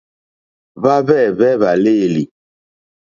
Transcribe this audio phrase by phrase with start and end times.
[0.81, 2.23] Hwáhwɛ̂hwɛ́ hwàlêlì.